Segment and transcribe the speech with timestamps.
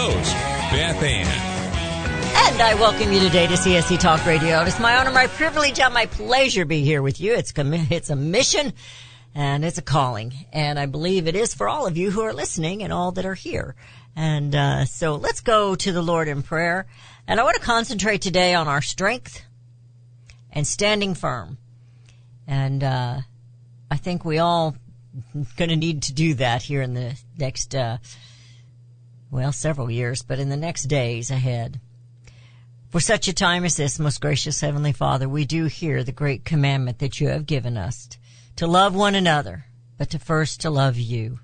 [0.00, 0.32] Host,
[0.72, 1.26] Beth Ann.
[2.52, 4.62] And I welcome you today to CSC Talk Radio.
[4.62, 7.34] It's my honor, my privilege, and my pleasure to be here with you.
[7.34, 8.72] It's it's a mission
[9.34, 12.32] and it's a calling, and I believe it is for all of you who are
[12.32, 13.74] listening and all that are here.
[14.16, 16.86] And uh, so let's go to the Lord in prayer.
[17.28, 19.42] And I want to concentrate today on our strength
[20.50, 21.58] and standing firm.
[22.46, 23.18] And uh,
[23.90, 24.76] I think we all
[25.58, 27.74] going to need to do that here in the next.
[27.74, 27.98] Uh,
[29.30, 31.80] well, several years, but in the next days ahead.
[32.90, 36.44] For such a time as this, most gracious Heavenly Father, we do hear the great
[36.44, 38.08] commandment that you have given us
[38.56, 41.38] to love one another, but to first to love you.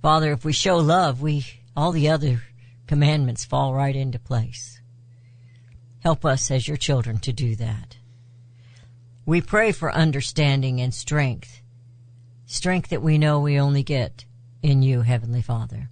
[0.00, 1.44] Father, if we show love, we,
[1.76, 2.42] all the other
[2.86, 4.80] commandments fall right into place.
[6.00, 7.96] Help us as your children to do that.
[9.24, 11.60] We pray for understanding and strength,
[12.46, 14.25] strength that we know we only get
[14.62, 15.88] in you, Heavenly Father,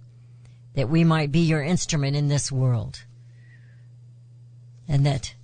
[0.73, 3.03] that we might be your instrument in this world,
[4.87, 5.35] and that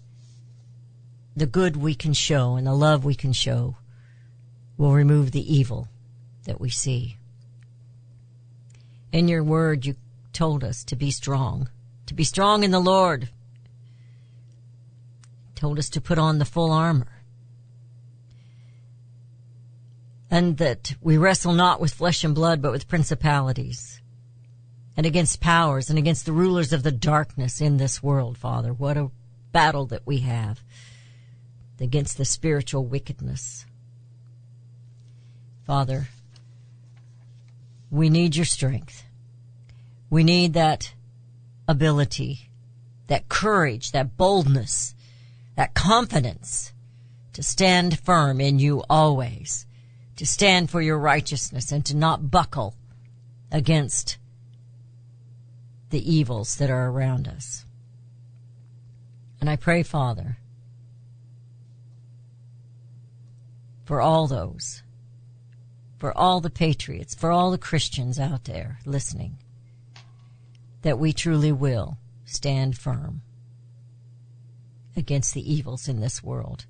[1.36, 3.78] the good we can show and the love we can show
[4.78, 5.88] will remove the evil
[6.46, 7.18] that we see.
[9.12, 9.96] In your word, you
[10.34, 11.70] told us to be strong,
[12.06, 13.30] to be strong in the Lord.
[15.56, 17.21] told us to put on the full armor.
[20.32, 24.02] And that we wrestle not with flesh and blood, but with principalities
[24.96, 28.72] and against powers and against the rulers of the darkness in this world, Father.
[28.72, 29.12] What a
[29.52, 30.62] battle that we have
[31.82, 33.66] against the spiritual wickedness.
[35.66, 36.08] Father,
[37.90, 39.04] we need your strength.
[40.10, 40.94] We need that
[41.68, 42.50] ability,
[43.08, 44.96] that courage, that boldness,
[45.56, 46.72] that confidence
[47.34, 49.66] to stand firm in you always
[50.22, 52.76] to stand for your righteousness and to not buckle
[53.52, 54.20] against
[55.90, 57.66] the evils that are around us.
[59.40, 60.38] And I pray, Father,
[63.84, 64.84] for all those,
[65.98, 69.40] for all the patriots, for all the Christians out there listening,
[70.84, 73.24] that we truly will stand firm
[74.96, 76.68] against the evils in this world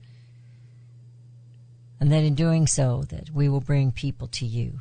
[2.01, 4.79] and that in doing so that we will bring people to you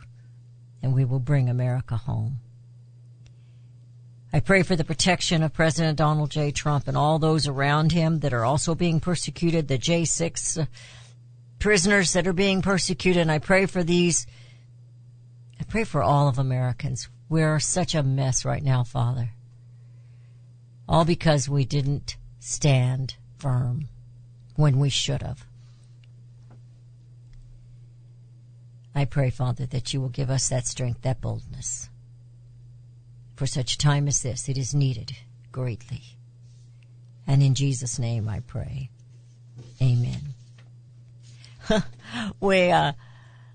[0.82, 2.40] and we will bring America home.
[4.32, 6.50] I pray for the protection of President Donald J.
[6.50, 10.66] Trump and all those around him that are also being persecuted, the J6
[11.58, 13.20] prisoners that are being persecuted.
[13.20, 14.26] And I pray for these.
[15.60, 17.10] I pray for all of Americans.
[17.28, 19.32] We're such a mess right now, Father.
[20.88, 23.88] All because we didn't stand firm
[24.56, 25.44] when we should have.
[28.94, 31.88] I pray, Father, that you will give us that strength, that boldness.
[33.36, 35.16] For such a time as this, it is needed
[35.52, 36.02] greatly.
[37.26, 38.90] And in Jesus' name I pray.
[39.80, 40.34] Amen.
[42.40, 42.92] we, uh,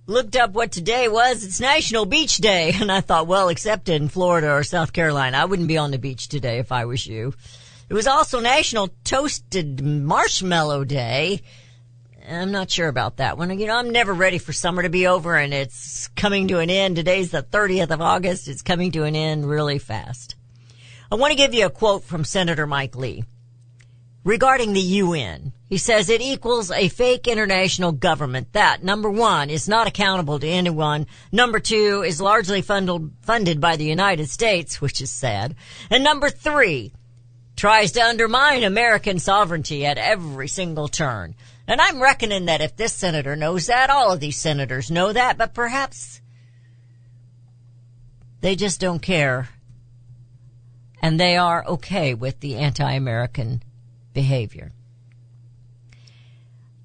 [0.07, 1.44] looked up what today was.
[1.44, 2.73] It's National Beach Day.
[2.85, 5.97] And I thought, well, except in Florida or South Carolina, I wouldn't be on the
[5.97, 7.34] beach today if I was you.
[7.90, 11.41] It was also National Toasted Marshmallow Day.
[12.29, 13.57] I'm not sure about that one.
[13.57, 16.69] You know, I'm never ready for summer to be over and it's coming to an
[16.69, 16.95] end.
[16.95, 18.47] Today's the 30th of August.
[18.47, 20.35] It's coming to an end really fast.
[21.11, 23.25] I want to give you a quote from Senator Mike Lee
[24.23, 25.53] regarding the UN.
[25.69, 30.47] He says it equals a fake international government that, number one, is not accountable to
[30.47, 31.07] anyone.
[31.31, 35.55] Number two, is largely funded, funded by the United States, which is sad.
[35.89, 36.93] And number three,
[37.55, 41.35] tries to undermine American sovereignty at every single turn.
[41.67, 45.38] And I'm reckoning that if this senator knows that, all of these senators know that,
[45.38, 46.22] but perhaps
[48.41, 49.50] they just don't care.
[51.02, 53.64] And they are okay with the anti-American
[54.14, 54.72] behavior.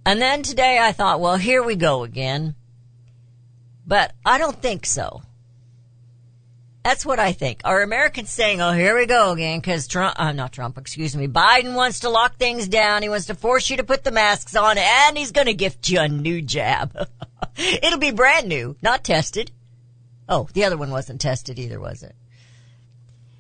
[0.05, 2.55] And then today I thought, well, here we go again.
[3.87, 5.23] But I don't think so.
[6.83, 7.61] That's what I think.
[7.65, 11.29] Are Americans saying, oh, here we go again, because Trump, uh, not Trump, excuse me,
[11.29, 13.03] Biden wants to lock things down.
[13.03, 15.91] He wants to force you to put the masks on, and he's going to gift
[15.91, 16.97] you a new jab.
[17.57, 19.51] It'll be brand new, not tested.
[20.27, 22.15] Oh, the other one wasn't tested either, was it?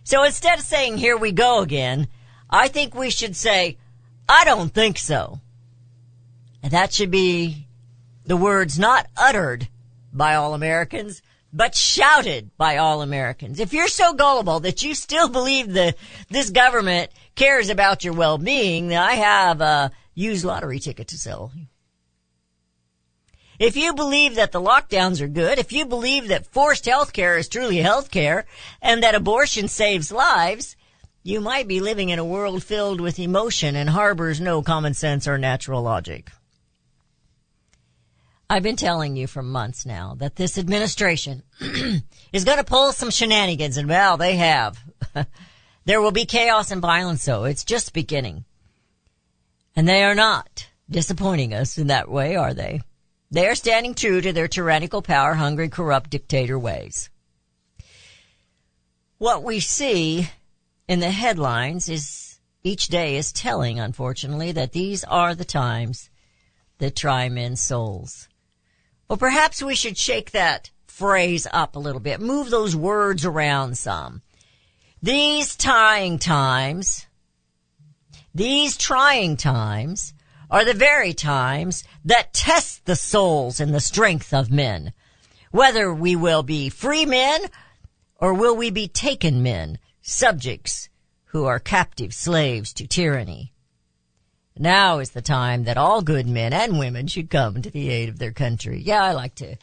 [0.04, 2.08] So instead of saying, here we go again,
[2.50, 3.78] I think we should say,
[4.28, 5.40] I don't think so.
[6.62, 7.66] And that should be
[8.26, 9.68] the words not uttered
[10.12, 13.60] by all Americans, but shouted by all Americans.
[13.60, 15.96] If you're so gullible that you still believe that
[16.28, 21.52] this government cares about your well-being, I have a used lottery ticket to sell.
[23.58, 27.36] If you believe that the lockdowns are good, if you believe that forced health care
[27.36, 28.46] is truly health care,
[28.80, 30.76] and that abortion saves lives,
[31.22, 35.28] you might be living in a world filled with emotion and harbors no common sense
[35.28, 36.30] or natural logic.
[38.52, 41.44] I've been telling you for months now that this administration
[42.32, 44.76] is going to pull some shenanigans, and well, they have.
[45.84, 47.44] there will be chaos and violence, though.
[47.44, 48.44] It's just beginning.
[49.76, 52.80] And they are not disappointing us in that way, are they?
[53.30, 57.08] They are standing true to their tyrannical, power hungry, corrupt dictator ways.
[59.18, 60.28] What we see
[60.88, 66.10] in the headlines is each day is telling, unfortunately, that these are the times
[66.78, 68.26] that try men's souls.
[69.10, 73.76] Well, perhaps we should shake that phrase up a little bit, move those words around
[73.76, 74.22] some.
[75.02, 77.08] These trying times,
[78.32, 80.14] these trying times
[80.48, 84.92] are the very times that test the souls and the strength of men.
[85.50, 87.46] Whether we will be free men
[88.14, 90.88] or will we be taken men, subjects
[91.24, 93.54] who are captive slaves to tyranny.
[94.60, 98.10] Now is the time that all good men and women should come to the aid
[98.10, 98.78] of their country.
[98.78, 99.56] Yeah, I like to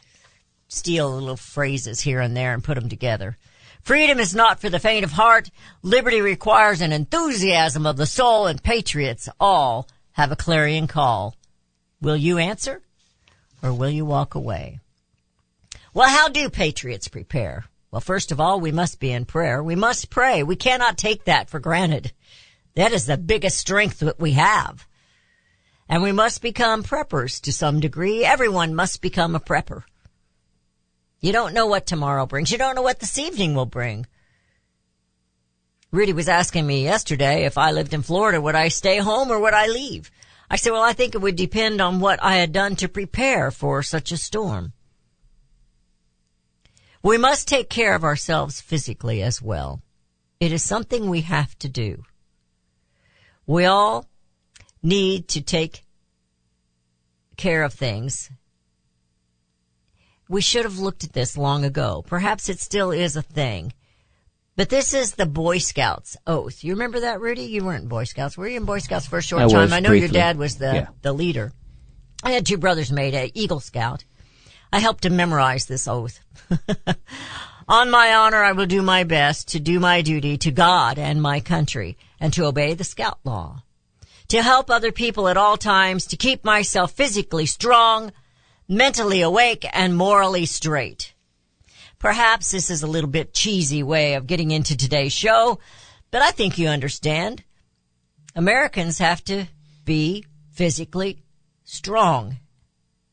[0.66, 3.38] steal little phrases here and there and put them together.
[3.80, 5.52] Freedom is not for the faint of heart.
[5.82, 11.36] Liberty requires an enthusiasm of the soul and patriots all have a clarion call.
[12.00, 12.82] Will you answer
[13.62, 14.80] or will you walk away?
[15.94, 17.66] Well, how do patriots prepare?
[17.92, 19.62] Well, first of all, we must be in prayer.
[19.62, 20.42] We must pray.
[20.42, 22.10] We cannot take that for granted.
[22.74, 24.87] That is the biggest strength that we have.
[25.88, 28.24] And we must become preppers to some degree.
[28.24, 29.84] Everyone must become a prepper.
[31.20, 32.52] You don't know what tomorrow brings.
[32.52, 34.06] You don't know what this evening will bring.
[35.90, 39.40] Rudy was asking me yesterday if I lived in Florida, would I stay home or
[39.40, 40.10] would I leave?
[40.50, 43.50] I said, well, I think it would depend on what I had done to prepare
[43.50, 44.72] for such a storm.
[47.02, 49.82] We must take care of ourselves physically as well.
[50.40, 52.04] It is something we have to do.
[53.46, 54.06] We all
[54.82, 55.84] need to take
[57.36, 58.30] care of things.
[60.28, 62.04] We should have looked at this long ago.
[62.06, 63.72] Perhaps it still is a thing.
[64.56, 66.64] But this is the Boy Scouts oath.
[66.64, 67.44] You remember that, Rudy?
[67.44, 68.36] You weren't in Boy Scouts.
[68.36, 69.72] Were you in Boy Scouts for a short I time?
[69.72, 70.08] I know briefly.
[70.08, 70.86] your dad was the, Yeah.
[71.02, 71.52] the leader.
[72.24, 74.04] I had two brothers made a Eagle Scout.
[74.72, 76.18] I helped him memorize this oath.
[77.68, 81.22] On my honor, I will do my best to do my duty to God and
[81.22, 83.62] my country and to obey the Scout law.
[84.28, 88.12] To help other people at all times, to keep myself physically strong,
[88.68, 91.14] mentally awake, and morally straight.
[91.98, 95.58] Perhaps this is a little bit cheesy way of getting into today's show,
[96.10, 97.42] but I think you understand.
[98.36, 99.46] Americans have to
[99.84, 101.22] be physically
[101.64, 102.36] strong,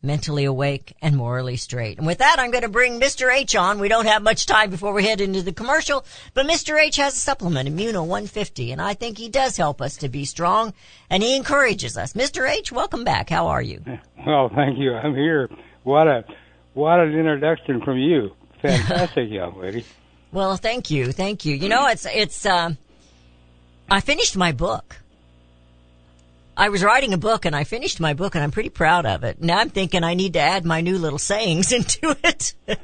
[0.06, 1.98] mentally awake, and morally straight.
[1.98, 3.34] And with that, I'm going to bring Mr.
[3.34, 3.80] H on.
[3.80, 6.80] We don't have much time before we head into the commercial, but Mr.
[6.80, 10.26] H has a supplement, Immuno 150, and I think he does help us to be
[10.26, 10.74] strong,
[11.10, 12.14] and he encourages us.
[12.14, 12.50] Mr.
[12.50, 13.30] H, welcome back.
[13.30, 13.84] How are you?
[14.26, 14.96] Well, thank you.
[14.96, 15.52] I'm here.
[15.84, 16.26] What a
[16.74, 18.32] what an introduction from you.
[18.62, 19.86] Fantastic, young lady.
[20.32, 21.56] Well, thank you, thank you.
[21.56, 22.46] You know, it's it's.
[22.46, 22.78] Um,
[23.90, 24.98] I finished my book.
[26.58, 29.24] I was writing a book and I finished my book and I'm pretty proud of
[29.24, 29.42] it.
[29.42, 32.54] Now I'm thinking I need to add my new little sayings into it.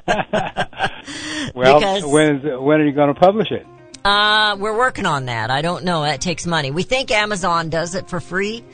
[1.54, 3.66] Well, Because- when when are you going to publish it?
[4.04, 5.50] Uh, we're working on that.
[5.50, 6.02] I don't know.
[6.02, 6.70] That takes money.
[6.70, 8.64] We think Amazon does it for free.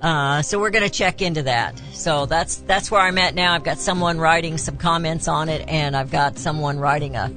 [0.00, 1.80] Uh, so we're going to check into that.
[1.92, 3.54] So that's, that's where I'm at now.
[3.54, 7.32] I've got someone writing some comments on it and I've got someone writing a,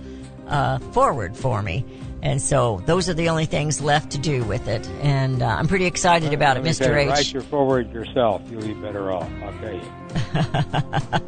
[0.48, 1.84] a forward for me.
[2.24, 4.88] And so those are the only things left to do with it.
[5.01, 6.88] And uh, I'm pretty excited about it, Mr.
[6.90, 7.10] you, H.
[7.10, 8.44] Write your forward yourself.
[8.50, 9.30] You'll be better off.
[9.44, 9.82] I'll tell you.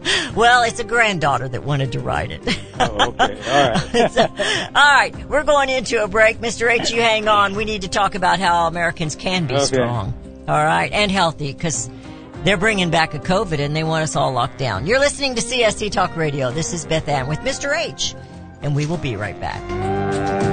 [0.35, 2.41] Well, it's a granddaughter that wanted to write it.
[2.79, 3.39] Oh, okay.
[3.51, 4.11] All right.
[4.11, 6.39] So, all right, we're going into a break.
[6.39, 6.71] Mr.
[6.71, 7.53] H, you hang on.
[7.55, 9.65] We need to talk about how Americans can be Okay.
[9.65, 10.13] strong.
[10.47, 11.87] All right, and healthy because
[12.43, 14.87] they're bringing back a COVID and they want us all locked down.
[14.87, 16.49] You're listening to CSC Talk Radio.
[16.51, 17.77] This is Beth Ann with Mr.
[17.77, 18.15] H,
[18.63, 20.52] and we will be right back.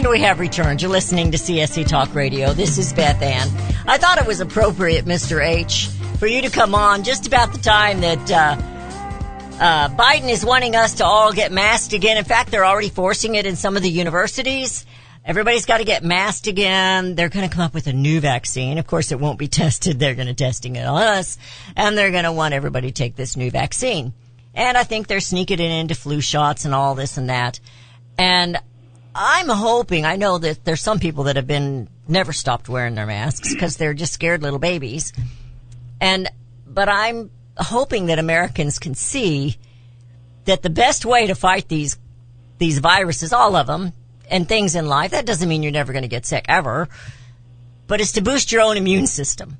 [0.00, 0.80] And we have returned.
[0.80, 2.54] You're listening to CSC Talk Radio.
[2.54, 3.48] This is Beth Ann.
[3.86, 5.46] I thought it was appropriate, Mr.
[5.46, 5.88] H,
[6.18, 8.56] for you to come on just about the time that uh,
[9.62, 12.16] uh, Biden is wanting us to all get masked again.
[12.16, 14.86] In fact, they're already forcing it in some of the universities.
[15.22, 17.14] Everybody's got to get masked again.
[17.14, 18.78] They're going to come up with a new vaccine.
[18.78, 19.98] Of course, it won't be tested.
[19.98, 21.36] They're going to testing it on us,
[21.76, 24.14] and they're going to want everybody to take this new vaccine.
[24.54, 27.60] And I think they're sneaking it into flu shots and all this and that.
[28.16, 28.58] And
[29.14, 33.06] I'm hoping, I know that there's some people that have been, never stopped wearing their
[33.06, 35.12] masks because they're just scared little babies.
[36.00, 36.28] And,
[36.66, 39.56] but I'm hoping that Americans can see
[40.44, 41.98] that the best way to fight these,
[42.58, 43.92] these viruses, all of them,
[44.30, 46.88] and things in life, that doesn't mean you're never going to get sick ever,
[47.86, 49.58] but it's to boost your own immune system.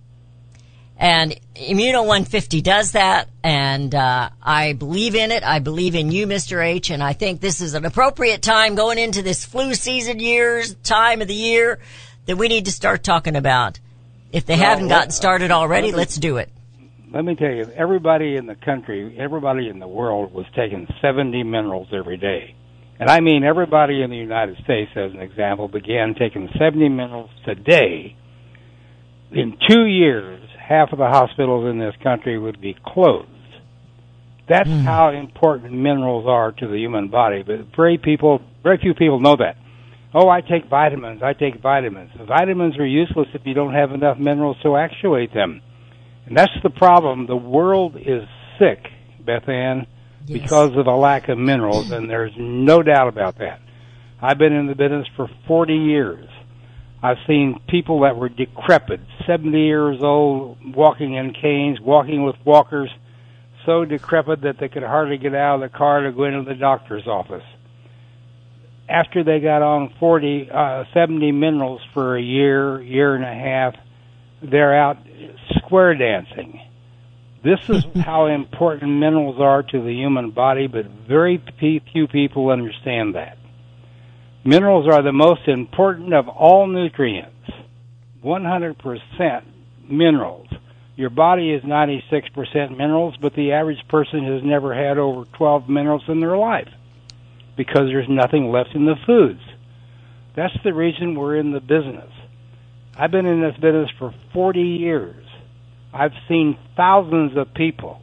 [1.00, 5.42] And Immuno 150 does that, and uh, I believe in it.
[5.42, 6.62] I believe in you, Mr.
[6.62, 10.74] H, and I think this is an appropriate time going into this flu season years,
[10.82, 11.78] time of the year,
[12.26, 13.80] that we need to start talking about.
[14.30, 16.50] If they haven't let- gotten started already, let me- let's do it.
[17.10, 21.42] Let me tell you, everybody in the country, everybody in the world was taking 70
[21.44, 22.54] minerals every day.
[23.00, 27.30] And I mean everybody in the United States, as an example, began taking 70 minerals
[27.46, 28.14] today.
[29.32, 30.39] In two years,
[30.70, 33.28] half of the hospitals in this country would be closed.
[34.48, 34.84] That's hmm.
[34.84, 37.42] how important minerals are to the human body.
[37.42, 39.56] But very people, very few people know that.
[40.14, 41.22] Oh, I take vitamins.
[41.22, 42.10] I take vitamins.
[42.16, 45.60] Vitamins are useless if you don't have enough minerals to actuate them.
[46.26, 47.26] And that's the problem.
[47.26, 48.22] The world is
[48.58, 48.86] sick,
[49.24, 49.86] Beth Ann,
[50.26, 50.42] Yes.
[50.42, 53.60] because of a lack of minerals, and there's no doubt about that.
[54.20, 56.28] I've been in the business for 40 years.
[57.02, 62.90] I've seen people that were decrepit, 70 years old, walking in canes, walking with walkers,
[63.64, 66.54] so decrepit that they could hardly get out of the car to go into the
[66.54, 67.44] doctor's office.
[68.88, 73.74] After they got on 40, uh, 70 minerals for a year, year and a half,
[74.42, 74.98] they're out
[75.56, 76.60] square dancing.
[77.42, 83.14] This is how important minerals are to the human body, but very few people understand
[83.14, 83.38] that.
[84.44, 87.36] Minerals are the most important of all nutrients.
[88.24, 89.42] 100%
[89.88, 90.48] minerals.
[90.96, 96.04] Your body is 96% minerals, but the average person has never had over 12 minerals
[96.08, 96.68] in their life
[97.56, 99.40] because there's nothing left in the foods.
[100.34, 102.10] That's the reason we're in the business.
[102.96, 105.26] I've been in this business for 40 years.
[105.92, 108.00] I've seen thousands of people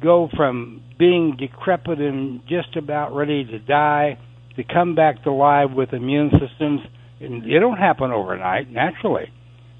[0.00, 4.18] go from being decrepit and just about ready to die
[4.56, 6.80] to come back to life with immune systems.
[7.20, 9.30] And it don't happen overnight, naturally.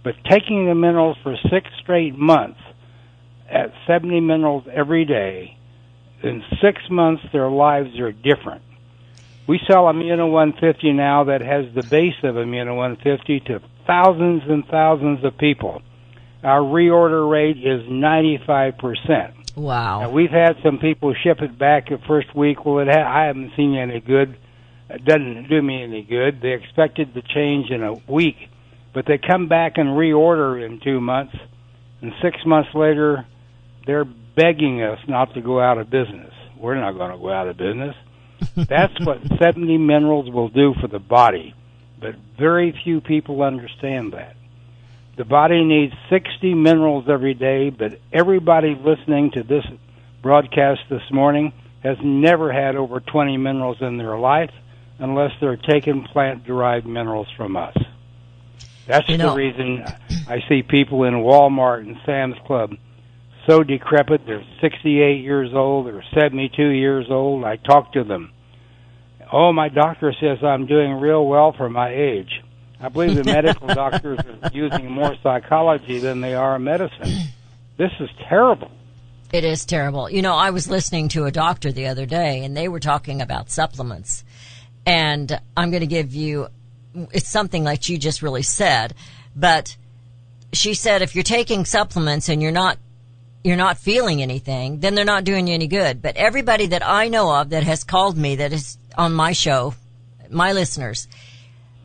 [0.03, 2.61] But taking the minerals for six straight months
[3.51, 5.57] at 70 minerals every day,
[6.23, 8.63] in six months their lives are different.
[9.47, 14.65] We sell Immuno 150 now that has the base of Immuno 150 to thousands and
[14.67, 15.83] thousands of people.
[16.43, 19.57] Our reorder rate is 95%.
[19.57, 20.01] Wow.
[20.01, 22.65] Now, we've had some people ship it back the first week.
[22.65, 24.37] Well, it ha- I haven't seen any good.
[24.91, 26.41] It doesn't do me any good.
[26.41, 28.37] They expected the change in a week,
[28.93, 31.35] but they come back and reorder in two months,
[32.03, 33.27] and six months later,
[33.87, 36.33] they're begging us not to go out of business.
[36.59, 37.97] We're not going to go out of business.
[38.57, 41.55] That's what 70 minerals will do for the body,
[42.01, 44.37] but very few people understand that.
[45.17, 49.65] The body needs 60 minerals every day, but everybody listening to this
[50.23, 54.51] broadcast this morning has never had over 20 minerals in their life
[54.99, 57.77] unless they're taking plant derived minerals from us.
[58.87, 59.85] That's You the reason
[60.29, 62.75] I see people in Walmart and Sam's Club
[63.47, 64.23] so decrepit.
[64.27, 67.45] They're 68 years old, they're 72 years old.
[67.45, 68.33] I talk to them.
[69.33, 72.43] Oh, my doctor says I'm doing real well for my age.
[72.81, 77.29] I believe the medical doctors are using more psychology than they are medicine.
[77.77, 78.71] This is terrible.
[79.33, 80.09] It is terrible.
[80.11, 83.21] You know, I was listening to a doctor the other day and they were talking
[83.21, 84.23] about supplements.
[84.87, 86.49] And I'm going to give you,
[87.13, 88.95] it's something like you just really said,
[89.35, 89.77] but
[90.53, 92.79] she said if you're taking supplements and you're not,
[93.43, 96.01] you're not feeling anything, then they're not doing you any good.
[96.01, 99.75] But everybody that I know of that has called me that is on my show,
[100.31, 101.09] my listeners,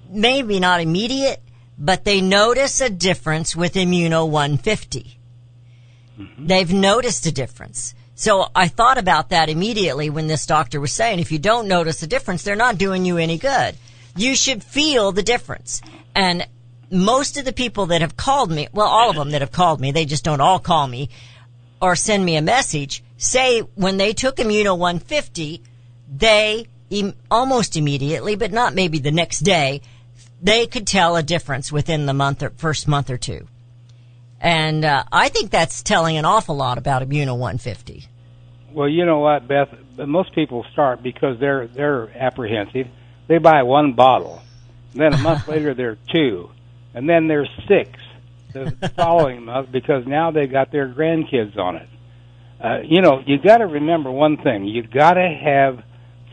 [0.09, 1.41] maybe not immediate,
[1.77, 5.17] but they notice a difference with Immuno 150
[6.19, 6.45] mm-hmm.
[6.45, 7.93] they've noticed a difference.
[8.19, 12.03] So I thought about that immediately when this doctor was saying, if you don't notice
[12.03, 13.77] a difference, they're not doing you any good.
[14.17, 15.81] You should feel the difference.
[16.13, 16.45] And
[16.91, 19.79] most of the people that have called me, well, all of them that have called
[19.79, 21.09] me, they just don't all call me
[21.81, 25.63] or send me a message, say when they took Immuno 150,
[26.13, 26.67] they
[27.31, 29.79] almost immediately, but not maybe the next day,
[30.41, 33.47] they could tell a difference within the month or first month or two.
[34.41, 38.08] And uh, I think that's telling an awful lot about Immuno 150.
[38.73, 39.69] Well, you know what, Beth?
[39.97, 42.87] Most people start because they're they're apprehensive.
[43.27, 44.41] They buy one bottle,
[44.93, 46.49] then a month later they're two,
[46.93, 47.99] and then there's six
[48.53, 51.89] the following month because now they got their grandkids on it.
[52.63, 55.83] Uh, you know, you got to remember one thing: you got to have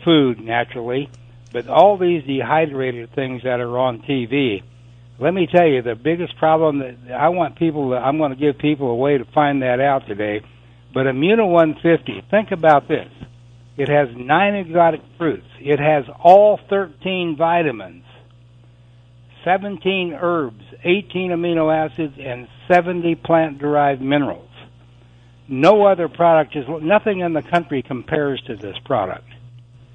[0.04, 1.10] food naturally,
[1.52, 4.62] but all these dehydrated things that are on TV.
[5.18, 8.36] Let me tell you, the biggest problem that I want people, to, I'm going to
[8.36, 10.42] give people a way to find that out today.
[10.96, 13.10] But Immuno 150, think about this.
[13.76, 15.44] It has nine exotic fruits.
[15.60, 18.02] It has all 13 vitamins,
[19.44, 24.48] 17 herbs, 18 amino acids, and 70 plant derived minerals.
[25.46, 29.28] No other product is, nothing in the country compares to this product.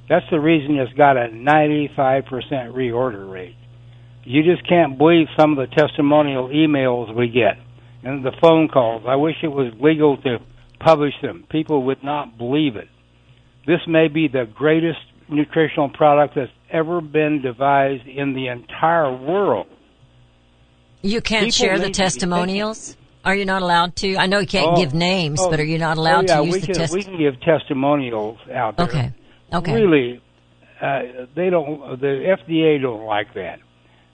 [0.08, 2.28] That's the reason it's got a 95%
[2.76, 3.58] reorder rate.
[4.24, 7.58] You just can't believe some of the testimonial emails we get
[8.04, 9.04] and the phone calls.
[9.08, 10.38] I wish it was legal to
[10.84, 11.46] publish them.
[11.50, 12.88] People would not believe it.
[13.66, 19.68] This may be the greatest nutritional product that's ever been devised in the entire world.
[21.02, 22.98] You can't People share the testimonials?
[23.24, 24.18] Are you not allowed to?
[24.18, 26.40] I know you can't Oh, give names, oh, but are you not allowed oh, yeah,
[26.40, 26.94] to use we the can, test?
[26.94, 28.88] We can give testimonials out there.
[28.88, 29.14] Okay.
[29.54, 29.74] Okay.
[29.74, 30.22] Really,
[30.82, 32.00] uh, they don't.
[32.00, 33.60] The FDA don't like that.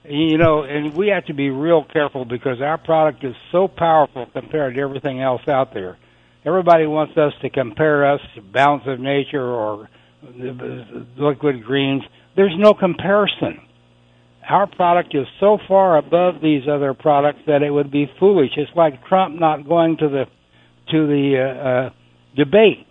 [0.04, 4.26] You know, and we have to be real careful because our product is so powerful
[4.32, 5.98] compared to everything else out there.
[6.48, 9.90] Everybody wants us to compare us to Balance of Nature or
[11.18, 12.02] Liquid Greens.
[12.36, 13.60] There's no comparison.
[14.48, 18.52] Our product is so far above these other products that it would be foolish.
[18.56, 20.24] It's like Trump not going to the
[20.90, 21.90] to the uh, uh,
[22.34, 22.86] debate.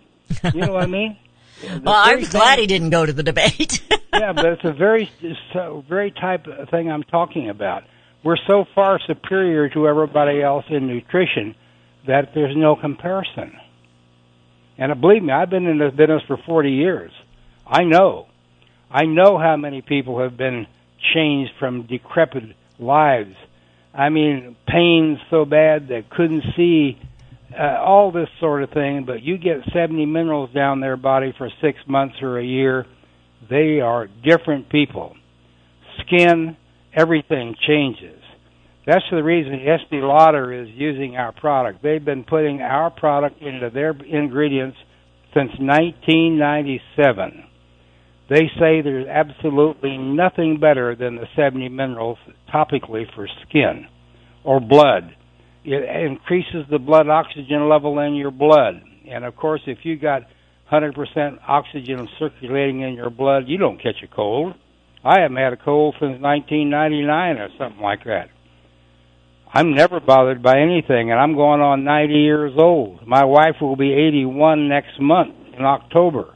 [0.54, 1.16] You know what I mean?
[1.60, 3.82] The Well, I'm glad thing- he didn't go to the debate.
[4.12, 5.10] yeah, but it's a very,
[5.52, 7.82] so very type of thing I'm talking about.
[8.22, 11.56] We're so far superior to everybody else in nutrition
[12.08, 13.52] that there's no comparison.
[14.76, 17.12] And believe me, I've been in this business for 40 years.
[17.66, 18.26] I know.
[18.90, 20.66] I know how many people have been
[21.14, 22.44] changed from decrepit
[22.78, 23.34] lives.
[23.92, 26.98] I mean, pain so bad that couldn't see,
[27.58, 29.04] uh, all this sort of thing.
[29.04, 32.86] But you get 70 minerals down their body for six months or a year,
[33.50, 35.14] they are different people.
[36.00, 36.56] Skin,
[36.94, 38.17] everything changes.
[38.88, 41.82] That's the reason Estee Lauder is using our product.
[41.82, 44.78] They've been putting our product into their ingredients
[45.34, 47.44] since 1997.
[48.30, 52.16] They say there's absolutely nothing better than the 70 minerals
[52.50, 53.88] topically for skin
[54.42, 55.14] or blood.
[55.64, 58.80] It increases the blood oxygen level in your blood.
[59.06, 60.22] And of course, if you got
[60.72, 60.94] 100%
[61.46, 64.54] oxygen circulating in your blood, you don't catch a cold.
[65.04, 68.30] I haven't had a cold since 1999 or something like that.
[69.52, 73.06] I'm never bothered by anything, and I'm going on 90 years old.
[73.06, 76.34] My wife will be 81 next month in October.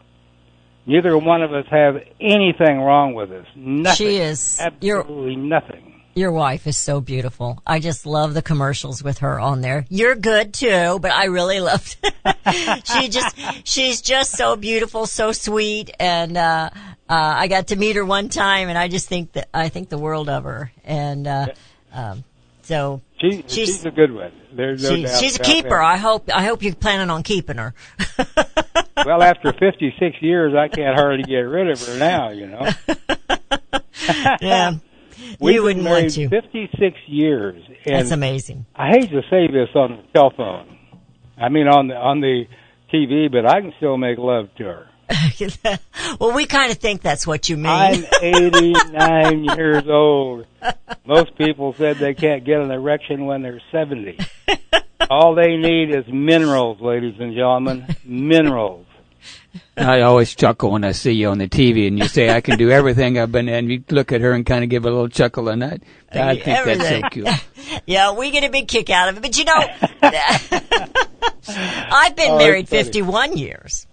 [0.87, 3.47] Neither one of us have anything wrong with us.
[3.55, 4.07] Nothing.
[4.07, 4.59] She is.
[4.61, 5.93] Absolutely nothing.
[6.15, 7.63] Your wife is so beautiful.
[7.67, 9.87] I just love the commercials with her on there.
[9.89, 11.97] You're good too, but I really loved.
[12.85, 17.97] she just, she's just so beautiful, so sweet, and uh, uh, I got to meet
[17.97, 21.27] her one time, and I just think that I think the world of her, and
[21.27, 21.47] uh,
[21.95, 22.25] um,
[22.63, 24.33] so She, She's- she's, a good one.
[24.53, 25.69] There's no she, doubt she's a keeper.
[25.71, 25.85] that.
[25.85, 27.75] I hope I hope you're planning on keeping her.
[29.07, 32.31] well, after 56 years, I can't hardly get rid of her now.
[32.31, 32.69] You know,
[34.41, 34.73] yeah,
[35.55, 36.29] been wouldn't want to.
[36.29, 38.67] 56 years, That's amazing.
[38.75, 40.79] I hate to say this on the cell phone.
[41.39, 42.45] I mean on the on the
[42.93, 44.87] TV, but I can still make love to her.
[46.21, 47.67] well, we kind of think that's what you mean.
[47.67, 50.47] I'm 89 years old.
[51.05, 54.19] Most people said they can't get an erection when they're 70.
[55.11, 57.97] All they need is minerals, ladies and gentlemen.
[58.05, 58.87] Minerals.
[59.77, 62.57] I always chuckle when I see you on the TV and you say I can
[62.59, 65.09] do everything I've been and you look at her and kind of give a little
[65.09, 65.79] chuckle and I,
[66.13, 67.29] I think that's so cute.
[67.87, 69.23] Yeah, we get a big kick out of it.
[69.23, 69.63] But you know,
[71.49, 73.87] I've been Oh, married 51 years.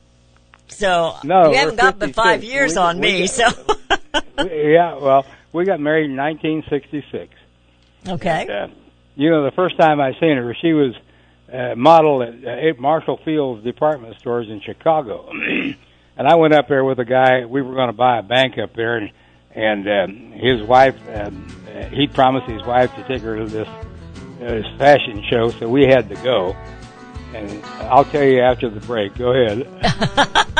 [0.70, 3.20] So No, you haven't got the five years We- on we me.
[3.28, 3.76] got- so,
[4.44, 7.34] We- yeah, well, we got married in 1966.
[8.08, 8.48] okay.
[8.48, 8.68] uh,
[9.16, 10.94] you know, the first time I seen her, she was
[11.52, 16.86] uh, model at uh, Marshall Field's department stores in Chicago, and I went up there
[16.86, 17.46] with a guy.
[17.46, 19.12] We were going to buy a bank up there, and
[19.56, 23.68] and um, his wife, um, uh, he promised his wife to take her to this
[23.68, 23.82] uh,
[24.40, 26.56] this fashion show, so we had to go.
[27.34, 29.16] And I'll tell you after the break.
[29.16, 29.68] Go ahead.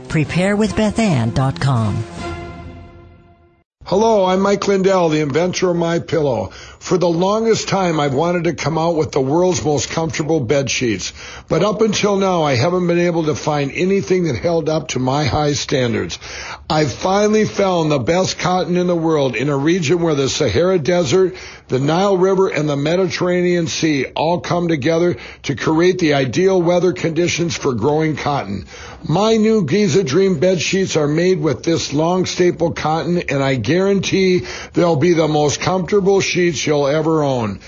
[0.11, 2.03] preparewithbethann.com.
[3.83, 6.51] Hello, I'm Mike Lindell, the inventor of My Pillow.
[6.79, 10.69] For the longest time, I've wanted to come out with the world's most comfortable bed
[10.69, 11.13] sheets.
[11.49, 14.99] But up until now, I haven't been able to find anything that held up to
[14.99, 16.19] my high standards.
[16.69, 20.79] I finally found the best cotton in the world in a region where the Sahara
[20.79, 21.35] Desert,
[21.71, 26.91] the Nile River, and the Mediterranean Sea all come together to create the ideal weather
[26.91, 28.65] conditions for growing cotton.
[29.07, 33.55] My new Giza Dream bed sheets are made with this long staple cotton, and I
[33.55, 37.61] guarantee they'll be the most comfortable sheets you'll ever own.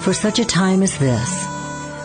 [0.00, 1.53] For such a time as this,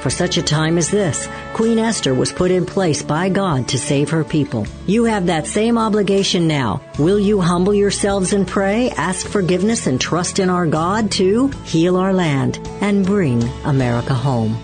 [0.00, 3.78] For such a time as this, Queen Esther was put in place by God to
[3.78, 4.66] save her people.
[4.86, 6.80] You have that same obligation now.
[6.98, 11.98] Will you humble yourselves and pray, ask forgiveness, and trust in our God to heal
[11.98, 14.58] our land and bring America home?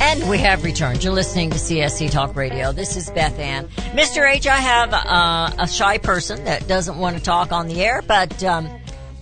[0.00, 1.02] And we have returned.
[1.02, 2.70] You're listening to CSC Talk Radio.
[2.70, 3.66] This is Beth Ann.
[3.94, 4.32] Mr.
[4.32, 8.00] H, I have uh, a shy person that doesn't want to talk on the air,
[8.06, 8.70] but um,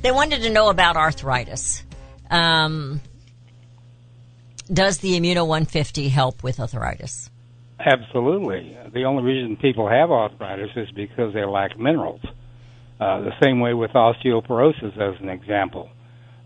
[0.06, 1.82] they wanted to know about arthritis.
[2.30, 3.00] Um,
[4.72, 7.28] does the Immuno 150 help with arthritis?
[7.80, 8.78] Absolutely.
[8.92, 12.20] The only reason people have arthritis is because they lack minerals.
[13.00, 15.90] Uh, the same way with osteoporosis, as an example.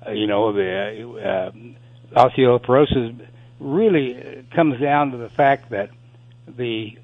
[0.06, 1.52] Uh, you know, the
[2.16, 3.26] uh, osteoporosis
[3.58, 5.90] really comes down to the fact that
[6.48, 6.96] the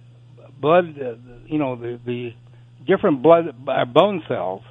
[0.59, 2.35] blood, uh, you know, the, the
[2.87, 4.63] different blood uh, bone cells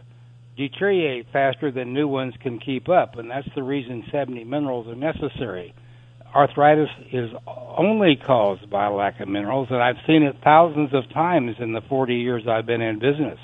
[0.58, 4.96] deteriorate faster than new ones can keep up, and that's the reason 70 minerals are
[4.96, 5.74] necessary.
[6.34, 11.10] Arthritis is only caused by a lack of minerals, and I've seen it thousands of
[11.14, 13.40] times in the 40 years I've been in business.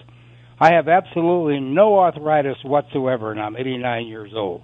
[0.60, 4.64] I have absolutely no arthritis whatsoever, and I'm 89 years old.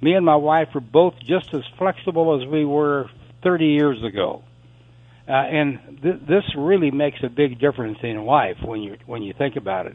[0.00, 3.10] Me and my wife are both just as flexible as we were
[3.42, 4.42] 30 years ago.
[5.28, 9.34] Uh, and th- this really makes a big difference in life when you when you
[9.36, 9.94] think about it.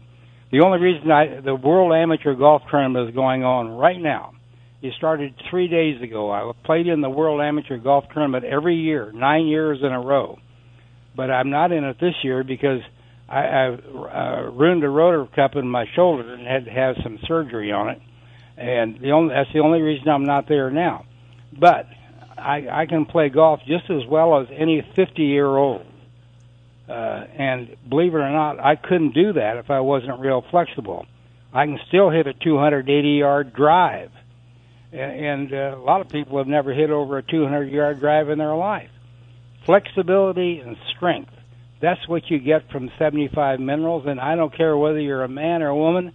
[0.53, 4.33] The only reason I, the World Amateur Golf Tournament is going on right now.
[4.83, 6.29] It started three days ago.
[6.31, 10.37] I played in the World Amateur Golf Tournament every year, nine years in a row.
[11.15, 12.81] But I'm not in it this year because
[13.27, 17.17] I, I uh, ruined a rotor cup in my shoulder and had to have some
[17.27, 17.99] surgery on it.
[18.55, 21.05] And the only that's the only reason I'm not there now.
[21.59, 21.87] But
[22.37, 25.83] I, I can play golf just as well as any 50 year old.
[26.93, 31.07] Uh, and believe it or not, I couldn't do that if I wasn't real flexible.
[31.51, 34.11] I can still hit a 280 yard drive.
[34.91, 38.29] And, and uh, a lot of people have never hit over a 200 yard drive
[38.29, 38.91] in their life.
[39.65, 41.31] Flexibility and strength.
[41.81, 44.03] That's what you get from 75 minerals.
[44.05, 46.13] And I don't care whether you're a man or a woman,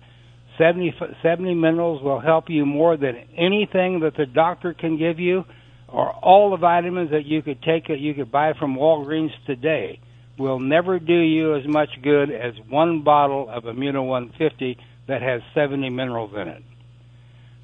[0.59, 5.45] 70, 70 minerals will help you more than anything that the doctor can give you
[5.89, 9.99] or all the vitamins that you could take that you could buy from Walgreens today
[10.39, 15.43] will never do you as much good as one bottle of Immuno 150 that has
[15.55, 16.63] 70 minerals in it.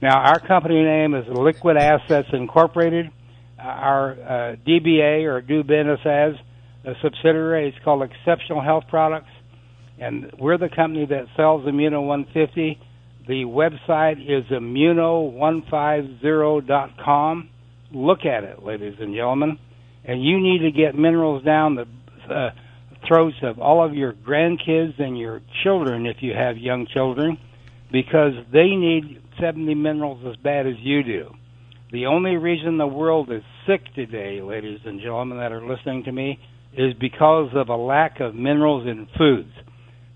[0.03, 3.13] Now, our company name is Liquid Assets Incorporated.
[3.59, 6.35] Our uh, DBA or do business as
[6.85, 9.31] a subsidiary is called Exceptional Health Products,
[9.99, 12.79] and we're the company that sells Immuno 150.
[13.27, 17.49] The website is immuno150.com.
[17.93, 19.59] Look at it, ladies and gentlemen.
[20.05, 21.87] And you need to get minerals down the
[22.31, 22.51] uh,
[23.07, 27.39] throats of all of your grandkids and your children if you have young children
[27.93, 31.31] because they need 70 minerals as bad as you do.
[31.93, 36.13] The only reason the world is sick today, ladies and gentlemen that are listening to
[36.13, 36.39] me,
[36.77, 39.53] is because of a lack of minerals in foods.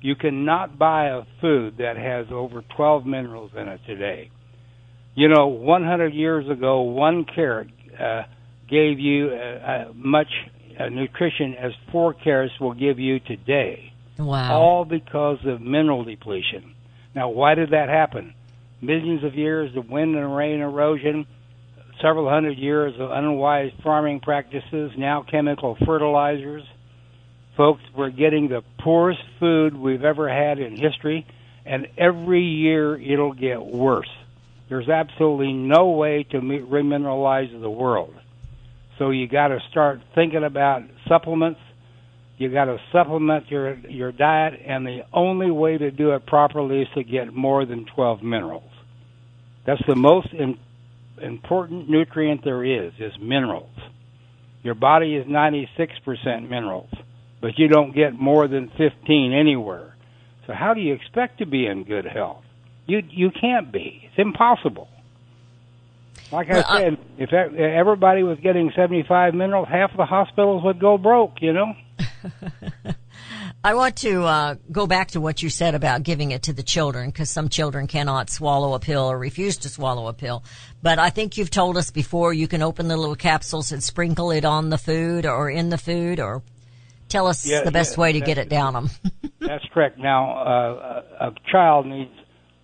[0.01, 4.31] You cannot buy a food that has over 12 minerals in it today.
[5.14, 8.22] You know, 100 years ago, one carrot uh,
[8.68, 10.29] gave you uh, uh, much
[10.79, 13.93] uh, nutrition as four carrots will give you today.
[14.19, 14.61] Wow.
[14.61, 16.75] All because of mineral depletion.
[17.14, 18.35] Now, why did that happen?
[18.81, 21.27] Millions of years of wind and rain erosion,
[22.01, 26.62] several hundred years of unwise farming practices, now chemical fertilizers.
[27.57, 31.27] Folks, we're getting the poorest food we've ever had in history,
[31.67, 34.11] and every year it'll get worse.
[34.69, 38.14] There's absolutely no way to remineralize the world.
[38.99, 41.61] So you got to start thinking about supplements.
[42.37, 46.83] You got to supplement your your diet, and the only way to do it properly
[46.83, 48.71] is to get more than 12 minerals.
[49.67, 50.57] That's the most in,
[51.21, 53.75] important nutrient there is is minerals.
[54.63, 56.91] Your body is 96% minerals,
[57.41, 59.95] but you don't get more than 15 anywhere.
[60.47, 62.45] So how do you expect to be in good health?
[62.87, 64.03] You you can't be.
[64.05, 64.89] It's impossible.
[66.31, 70.79] Like well, I said, I, if everybody was getting 75 minerals, half the hospitals would
[70.79, 71.75] go broke, you know?
[73.64, 76.62] I want to uh, go back to what you said about giving it to the
[76.62, 80.45] children because some children cannot swallow a pill or refuse to swallow a pill.
[80.83, 84.31] But I think you've told us before you can open the little capsules and sprinkle
[84.31, 86.43] it on the food or in the food or
[87.09, 88.91] tell us yeah, the best yeah, way to get it down them.
[89.41, 89.99] that's correct.
[89.99, 92.12] Now, uh, a child needs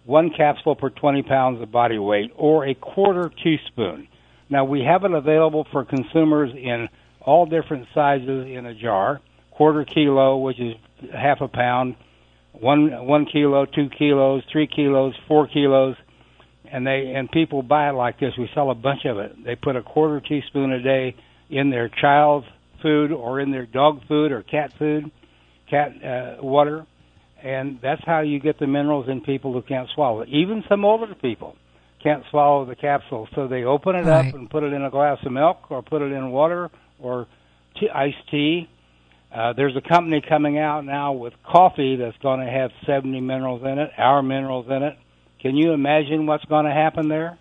[0.04, 4.08] one capsule per 20 pounds of body weight, or a quarter teaspoon.
[4.50, 6.88] Now, we have it available for consumers in
[7.20, 9.20] all different sizes in a jar
[9.54, 10.74] quarter kilo, which is
[11.12, 11.96] half a pound,
[12.52, 15.96] one one kilo, two kilos, three kilos, four kilos,
[16.70, 18.32] and they and people buy it like this.
[18.38, 19.44] We sell a bunch of it.
[19.44, 21.16] They put a quarter teaspoon a day
[21.50, 22.46] in their child's
[22.82, 25.10] food or in their dog food or cat food,
[25.68, 26.86] cat uh, water,
[27.44, 30.30] and that's how you get the minerals in people who can't swallow it.
[30.30, 31.54] Even some older people
[32.02, 34.28] can't swallow the capsule, so they open it right.
[34.28, 37.26] up and put it in a glass of milk or put it in water or
[37.94, 38.68] iced tea.
[39.35, 43.62] Uh, there's a company coming out now with coffee that's going to have 70 minerals
[43.62, 44.96] in it, our minerals in it.
[45.40, 47.38] Can you imagine what's going to happen there?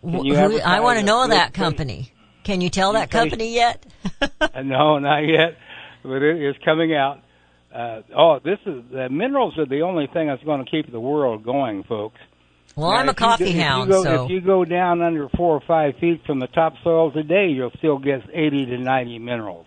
[0.00, 0.30] Who,
[0.60, 2.12] I want to know that company.
[2.44, 3.84] Can you tell that company yet?
[4.64, 5.56] no, not yet,
[6.02, 7.23] but it is coming out
[7.74, 11.00] uh, oh, this is the minerals are the only thing that's going to keep the
[11.00, 12.20] world going, folks.
[12.76, 15.28] Well, now, I'm a coffee go, hound, if go, so if you go down under
[15.30, 19.66] four or five feet from the topsoil today, you'll still get 80 to 90 minerals.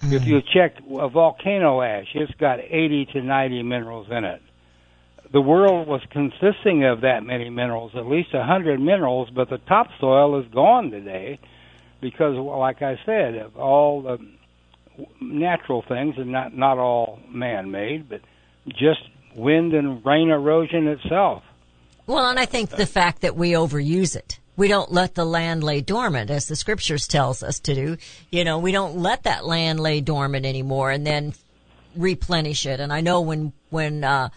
[0.00, 0.12] Mm.
[0.12, 4.42] If you check a volcano ash, it's got 80 to 90 minerals in it.
[5.32, 9.58] The world was consisting of that many minerals, at least a 100 minerals, but the
[9.58, 11.40] topsoil is gone today
[12.00, 14.18] because, like I said, of all the
[15.20, 18.20] natural things, and not not all man-made, but
[18.68, 19.00] just
[19.34, 21.42] wind and rain erosion itself.
[22.06, 24.38] Well, and I think the fact that we overuse it.
[24.56, 27.96] We don't let the land lay dormant as the scriptures tells us to do.
[28.30, 31.34] You know, we don't let that land lay dormant anymore and then
[31.94, 32.80] replenish it.
[32.80, 34.30] And I know when, when, uh,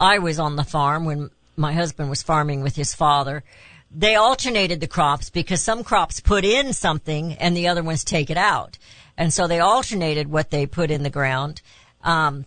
[0.00, 3.44] I was on the farm, when my husband was farming with his father,
[3.90, 8.30] they alternated the crops because some crops put in something and the other ones take
[8.30, 8.78] it out.
[9.18, 11.62] And so they alternated what they put in the ground.
[12.04, 12.44] Um,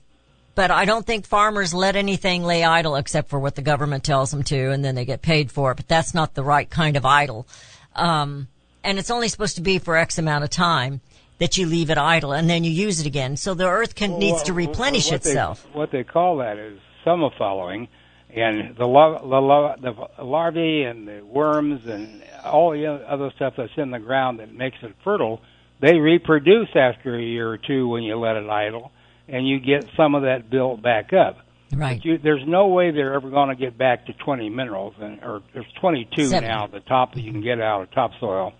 [0.55, 4.31] but I don't think farmers let anything lay idle except for what the government tells
[4.31, 5.75] them to, and then they get paid for it.
[5.77, 7.47] But that's not the right kind of idle.
[7.95, 8.47] Um,
[8.83, 11.01] and it's only supposed to be for X amount of time.
[11.39, 13.37] that you leave it idle and then you use it again.
[13.37, 15.63] So the earth can, Well, needs to replenish what itself.
[15.63, 17.87] They, what they call that is summer fallowing,
[18.35, 23.53] and the, lar- the, lar- the larvae and the worms and all the other stuff
[23.55, 25.39] that's in the ground that makes it fertile,
[25.81, 28.91] they reproduce after a year or two when you let it idle,
[29.27, 31.37] and you get some of that built back up.
[31.73, 32.03] Right.
[32.03, 35.41] You, there's no way they're ever going to get back to 20 minerals, and or
[35.53, 36.47] there's 22 Seven.
[36.47, 36.67] now.
[36.67, 38.53] The top that you can get out of topsoil.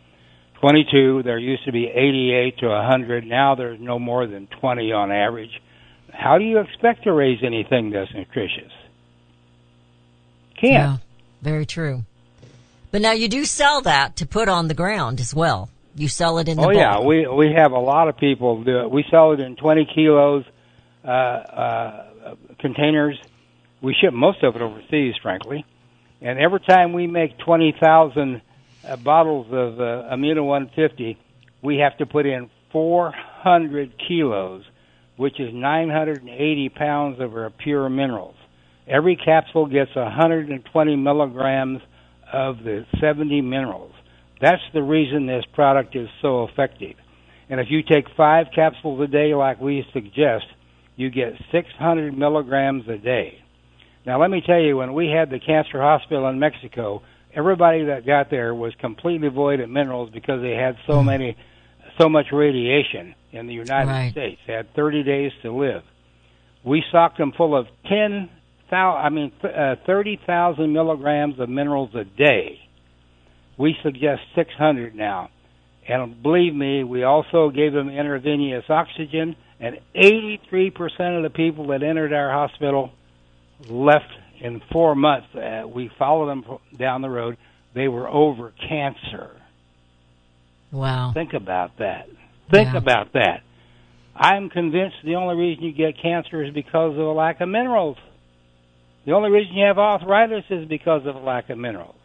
[0.62, 1.24] 22.
[1.24, 3.26] There used to be 88 to 100.
[3.26, 5.62] Now there's no more than 20 on average.
[6.12, 8.72] How do you expect to raise anything that's nutritious?
[10.60, 10.74] Can't.
[10.74, 10.98] Yeah,
[11.42, 12.04] very true.
[12.92, 15.70] But now you do sell that to put on the ground as well.
[16.00, 18.80] You sell it in the Oh yeah, we we have a lot of people do
[18.80, 18.90] it.
[18.90, 20.46] We sell it in 20 kilos
[21.04, 22.06] uh, uh,
[22.58, 23.20] containers.
[23.82, 25.66] We ship most of it overseas, frankly.
[26.22, 28.42] And every time we make 20,000
[28.88, 31.18] uh, bottles of uh, Immuno 150,
[31.62, 34.64] we have to put in 400 kilos,
[35.18, 38.36] which is 980 pounds of our pure minerals.
[38.88, 41.82] Every capsule gets 120 milligrams
[42.32, 43.94] of the 70 minerals.
[44.42, 46.96] That's the reason this product is so effective.
[47.50, 50.46] And if you take five capsules a day, like we suggest,
[50.96, 53.42] you get 600 milligrams a day.
[54.06, 57.02] Now, let me tell you, when we had the cancer hospital in Mexico,
[57.34, 61.36] everybody that got there was completely void of minerals because they had so many,
[62.00, 64.12] so much radiation in the United Right.
[64.12, 64.42] States.
[64.48, 65.84] They had 30 days to live.
[66.64, 68.30] We stocked them full of 10,000,
[68.72, 72.60] I mean, uh, 30,000 milligrams of minerals a day.
[73.60, 75.30] We suggest 600 now.
[75.88, 81.84] And believe me, we also gave them intravenous oxygen, and 83% of the people that
[81.84, 82.92] entered our hospital
[83.70, 84.06] left
[84.40, 85.28] in four months.
[85.36, 86.46] Uh, we followed them
[86.78, 87.38] down the road.
[87.76, 89.32] They were over cancer.
[90.72, 91.12] Wow.
[91.14, 92.08] Think about that.
[92.52, 92.78] Think Yeah.
[92.78, 93.42] about that.
[94.16, 97.98] I'm convinced the only reason you get cancer is because of a lack of minerals.
[99.06, 101.96] The only reason you have arthritis is because of a lack of minerals.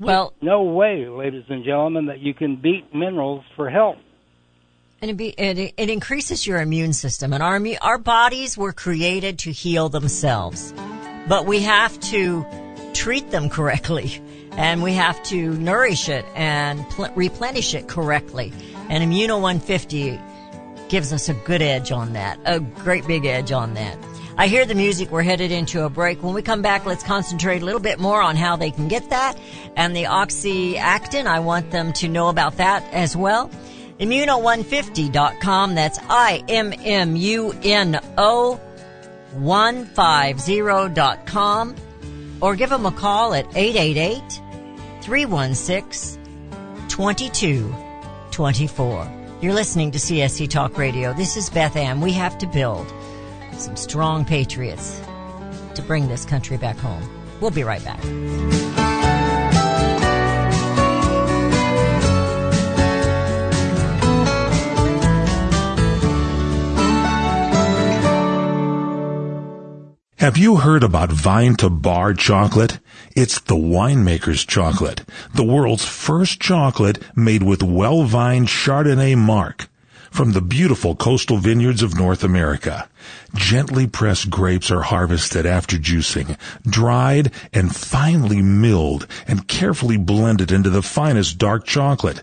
[0.00, 3.96] Well, No way, ladies and gentlemen, that you can beat minerals for health.
[5.02, 7.32] and it, be, it, it increases your immune system.
[7.32, 10.72] And our, our bodies were created to heal themselves.
[11.28, 12.46] But we have to
[12.94, 14.22] treat them correctly.
[14.52, 18.52] And we have to nourish it and pl- replenish it correctly.
[18.88, 20.18] And Immuno 150
[20.88, 22.40] gives us a good edge on that.
[22.44, 23.96] A great big edge on that.
[24.40, 25.10] I hear the music.
[25.10, 26.22] We're headed into a break.
[26.22, 29.10] When we come back, let's concentrate a little bit more on how they can get
[29.10, 29.36] that.
[29.74, 33.50] And the oxyactin, I want them to know about that as well.
[33.98, 35.74] Immuno150.com.
[35.74, 36.70] That's I-M-M-U-N-O
[39.34, 41.74] 150.com.
[42.40, 44.22] Or give them a call at 888
[45.02, 46.22] 316
[46.88, 49.12] 2224.
[49.40, 51.12] You're listening to CSC Talk Radio.
[51.12, 52.00] This is Beth Ann.
[52.00, 52.86] We have to build
[53.60, 55.00] some strong patriots
[55.74, 57.02] to bring this country back home.
[57.40, 58.02] We'll be right back.
[70.18, 72.80] Have you heard about Vine to Bar chocolate?
[73.14, 75.02] It's the winemaker's chocolate,
[75.34, 79.68] the world's first chocolate made with well-vined Chardonnay marc
[80.10, 82.88] from the beautiful coastal vineyards of North America.
[83.34, 90.70] Gently pressed grapes are harvested after juicing, dried and finely milled and carefully blended into
[90.70, 92.22] the finest dark chocolate.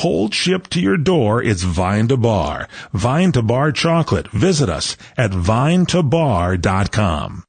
[0.00, 2.68] Cold shipped to your door, it's Vine to Bar.
[2.94, 4.28] Vine to Bar chocolate.
[4.28, 7.44] Visit us at vinetobar.com.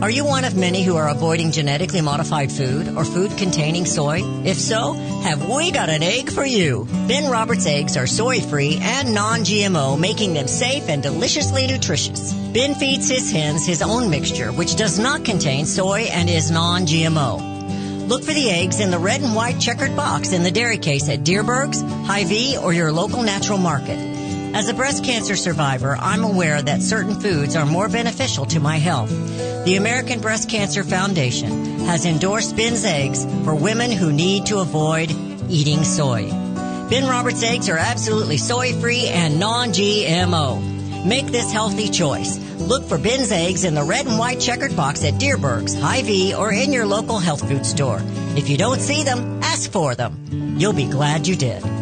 [0.00, 4.20] Are you one of many who are avoiding genetically modified food or food containing soy?
[4.44, 6.86] If so, have we got an egg for you?
[7.08, 12.32] Ben Roberts eggs are soy free and non-GMO, making them safe and deliciously nutritious.
[12.52, 17.51] Ben feeds his hens his own mixture, which does not contain soy and is non-GMO.
[18.12, 21.08] Look for the eggs in the red and white checkered box in the dairy case
[21.08, 23.96] at Dierbergs, Hy-Vee, or your local natural market.
[24.54, 28.76] As a breast cancer survivor, I'm aware that certain foods are more beneficial to my
[28.76, 29.08] health.
[29.64, 35.10] The American Breast Cancer Foundation has endorsed Ben's eggs for women who need to avoid
[35.48, 36.28] eating soy.
[36.90, 40.71] Ben Roberts eggs are absolutely soy free and non GMO.
[41.04, 42.38] Make this healthy choice.
[42.60, 46.52] Look for Ben's eggs in the red and white checkered box at Dierbergs, Hy-Vee, or
[46.52, 48.00] in your local health food store.
[48.36, 50.56] If you don't see them, ask for them.
[50.58, 51.81] You'll be glad you did.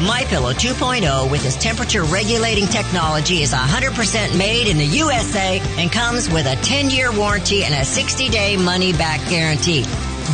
[0.00, 5.92] My Pillow 2.0 with its temperature regulating technology is 100% made in the USA and
[5.92, 9.84] comes with a 10 year warranty and a 60 day money back guarantee.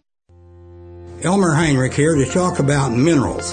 [1.23, 3.53] Elmer Heinrich here to talk about minerals.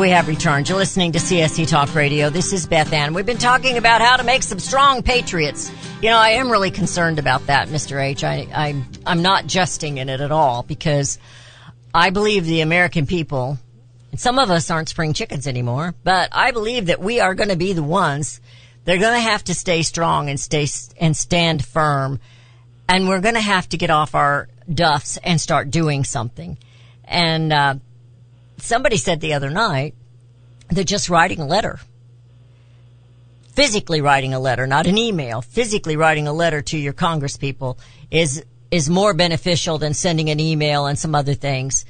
[0.00, 0.66] We have returned.
[0.66, 2.30] You're listening to CSC Talk Radio.
[2.30, 3.12] This is Beth Ann.
[3.12, 5.70] We've been talking about how to make some strong patriots.
[6.00, 8.02] You know, I am really concerned about that, Mr.
[8.02, 8.24] H.
[8.24, 11.18] I, I, I'm not jesting in it at all because
[11.92, 13.58] I believe the American people,
[14.10, 17.50] and some of us aren't spring chickens anymore, but I believe that we are going
[17.50, 18.40] to be the ones
[18.86, 20.66] they're going to have to stay strong and stay
[20.98, 22.20] and stand firm.
[22.88, 26.56] And we're going to have to get off our duffs and start doing something.
[27.04, 27.74] And, uh,
[28.62, 29.94] somebody said the other night
[30.68, 31.78] that just writing a letter,
[33.48, 37.78] physically writing a letter, not an email, physically writing a letter to your congresspeople
[38.10, 41.84] is, is more beneficial than sending an email and some other things.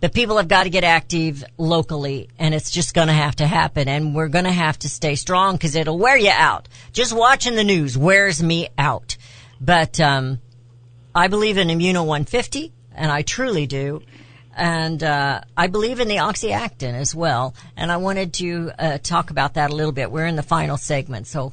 [0.00, 3.46] The people have got to get active locally and it's just going to have to
[3.46, 6.68] happen and we're going to have to stay strong because it'll wear you out.
[6.92, 9.16] Just watching the news wears me out.
[9.60, 10.38] But, um,
[11.14, 14.02] I believe in Immuno 150 and I truly do
[14.58, 17.54] and uh, I believe in the oxyactin as well.
[17.76, 20.10] And I wanted to uh, talk about that a little bit.
[20.10, 21.52] We're in the final segment, so.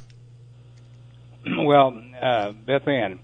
[1.58, 3.20] Well, uh, Beth Ann,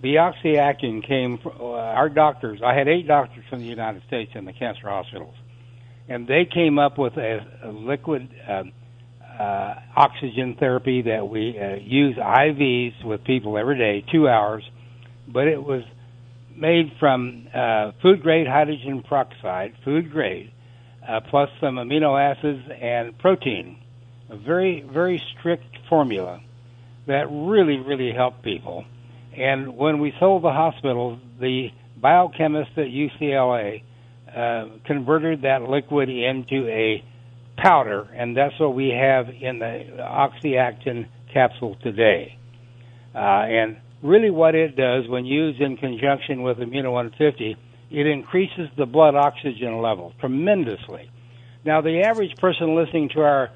[0.00, 2.60] the oxyactin came from uh, our doctors.
[2.64, 5.34] I had eight doctors from the United States in the cancer hospitals,
[6.08, 8.62] and they came up with a, a liquid uh,
[9.42, 14.62] uh, oxygen therapy that we uh, use IVs with people every day, two hours.
[15.26, 15.82] But it was
[16.56, 20.52] made from uh, food grade hydrogen peroxide, food grade,
[21.06, 23.78] uh, plus some amino acids and protein.
[24.30, 26.40] A very, very strict formula
[27.06, 28.84] that really, really helped people.
[29.36, 33.82] And when we sold the hospitals, the biochemist at UCLA
[34.34, 37.04] uh, converted that liquid into a
[37.56, 42.38] powder, and that's what we have in the oxyactin capsule today.
[43.14, 47.56] Uh, and really what it does when used in conjunction with Immuno 150,
[47.90, 51.10] it increases the blood oxygen level tremendously.
[51.64, 53.50] Now, the average person listening to our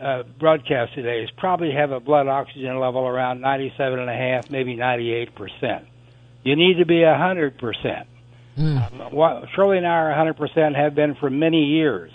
[0.00, 5.86] uh, broadcast today is probably have a blood oxygen level around 97.5, maybe 98 percent.
[6.42, 8.08] You need to be 100 percent.
[8.58, 9.12] Mm.
[9.14, 12.10] Um, Shirley and I are 100 percent, have been for many years.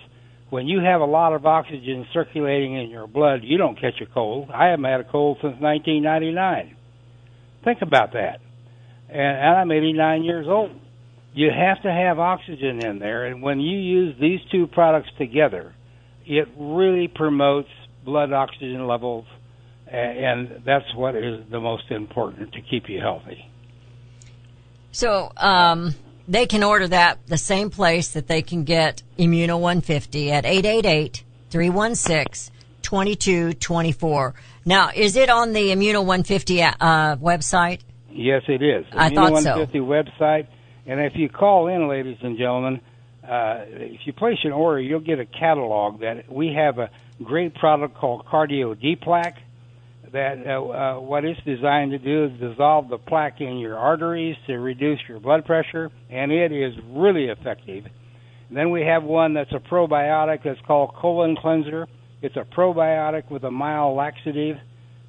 [0.49, 4.05] When you have a lot of oxygen circulating in your blood, you don't catch a
[4.05, 4.49] cold.
[4.53, 6.75] I haven't had a cold since 1999.
[7.63, 8.39] Think about that.
[9.09, 10.71] And, and I'm 89 years old.
[11.33, 15.73] You have to have oxygen in there, and when you use these two products together,
[16.25, 17.69] it really promotes
[18.03, 19.25] blood oxygen levels,
[19.87, 23.49] and and that's what is the most important to keep you healthy.
[24.91, 25.95] So, um,
[26.27, 31.23] they can order that the same place that they can get Immuno 150 at 888
[31.49, 32.53] 316
[32.91, 34.33] 2224.
[34.65, 36.73] Now, is it on the Immuno 150 uh,
[37.15, 37.79] website?
[38.09, 38.85] Yes, it is.
[38.91, 39.55] I thought so.
[39.55, 40.47] 150 website.
[40.85, 42.81] And if you call in, ladies and gentlemen,
[43.23, 46.89] uh, if you place an order, you'll get a catalog that we have a
[47.23, 49.37] great product called Cardio D Plaque.
[50.11, 54.35] That uh, uh, what it's designed to do is dissolve the plaque in your arteries
[54.47, 57.85] to reduce your blood pressure, and it is really effective.
[58.49, 61.87] And then we have one that's a probiotic that's called Colon Cleanser.
[62.21, 64.57] It's a probiotic with a mild laxative.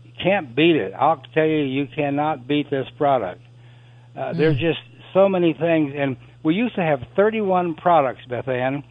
[0.05, 0.93] You can't beat it.
[0.95, 3.41] I'll tell you, you cannot beat this product.
[4.17, 4.37] Uh, mm.
[4.37, 4.81] There's just
[5.13, 8.83] so many things, and we used to have 31 products, Beth Ann,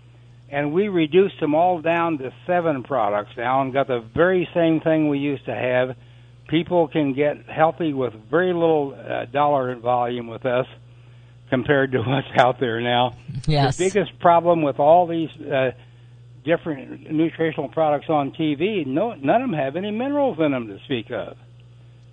[0.50, 4.82] and we reduced them all down to seven products now and got the very same
[4.82, 5.96] thing we used to have.
[6.48, 10.68] People can get healthy with very little uh, dollar volume with us
[11.50, 13.16] compared to what's out there now.
[13.48, 13.78] Yes.
[13.78, 15.72] The biggest problem with all these uh,
[16.44, 20.80] different nutritional products on TV, no, none of them have any minerals in them to
[20.86, 21.38] speak of.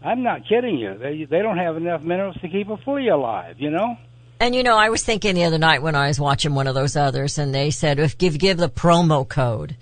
[0.03, 0.97] I'm not kidding you.
[0.97, 3.57] They they don't have enough minerals to keep a flea alive.
[3.59, 3.97] You know.
[4.41, 6.77] And you know, I was thinking the other night when I was watching one of
[6.77, 9.77] those others, and they said if give give the promo code,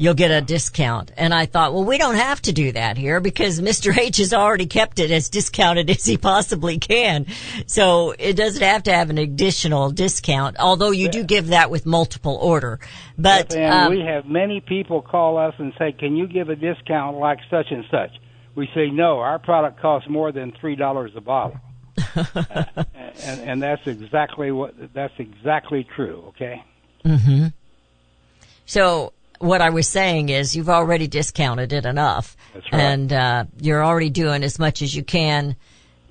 [0.00, 1.12] you'll get a discount.
[1.14, 3.96] And I thought, well, we don't have to do that here because Mr.
[3.96, 7.26] H has already kept it as discounted as he possibly can.
[7.66, 11.84] So it doesn't have to have an additional discount, although you do give that with
[11.84, 12.80] multiple order.
[13.18, 17.18] But um, we have many people call us and say, "Can you give a discount
[17.18, 18.10] like such and such?"
[18.54, 21.60] We say, "No, our product costs more than three dollars a bottle."
[22.16, 22.64] uh,
[23.22, 26.24] and, and that's exactly what that's exactly true.
[26.28, 26.64] Okay.
[27.04, 27.48] Mm-hmm.
[28.64, 32.74] So what I was saying is you've already discounted it enough, right.
[32.74, 35.56] and uh, you're already doing as much as you can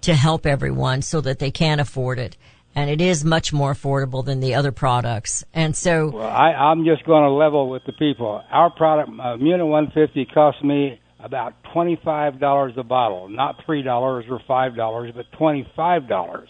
[0.01, 2.35] to help everyone so that they can afford it.
[2.75, 5.43] And it is much more affordable than the other products.
[5.53, 8.41] And so, well, I, I'm just going to level with the people.
[8.49, 14.25] Our product, uh, Immuno 150, cost me about twenty-five dollars a bottle, not three dollars
[14.29, 16.49] or five dollars, but twenty-five dollars.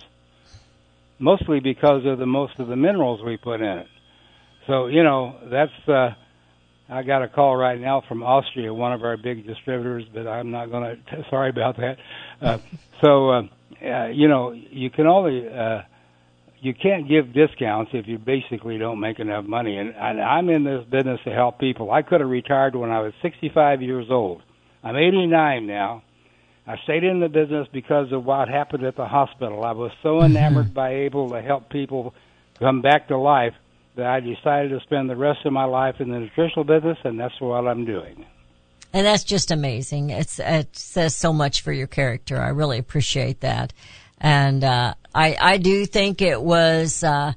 [1.19, 3.87] Mostly because of the most of the minerals we put in it.
[4.65, 5.89] So you know that's.
[5.89, 6.11] Uh,
[6.89, 10.51] I got a call right now from Austria, one of our big distributors, but I'm
[10.51, 11.25] not going to.
[11.29, 11.97] Sorry about that.
[12.41, 12.57] Uh,
[13.03, 13.41] so uh,
[13.85, 15.47] uh, you know you can only.
[15.47, 15.81] Uh,
[16.61, 19.77] you can't give discounts if you basically don't make enough money.
[19.77, 21.89] And, and I'm in this business to help people.
[21.89, 24.41] I could have retired when I was 65 years old.
[24.83, 26.03] I'm 89 now.
[26.67, 29.63] I stayed in the business because of what happened at the hospital.
[29.63, 32.13] I was so enamored by able to help people
[32.59, 33.53] come back to life
[33.99, 37.19] that I decided to spend the rest of my life in the nutritional business, and
[37.19, 38.25] that's what I'm doing.
[38.91, 40.09] And that's just amazing.
[40.09, 42.41] It's it says so much for your character.
[42.41, 43.71] I really appreciate that,
[44.19, 47.03] and uh, I I do think it was.
[47.03, 47.33] Uh,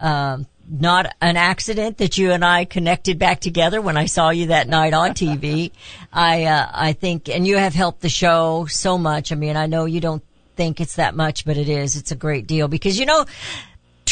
[0.00, 4.46] um, not an accident that you and I connected back together when I saw you
[4.46, 5.72] that night on TV.
[6.12, 9.30] I, uh, I think, and you have helped the show so much.
[9.30, 10.22] I mean, I know you don't
[10.56, 11.96] think it's that much, but it is.
[11.96, 13.26] It's a great deal because, you know,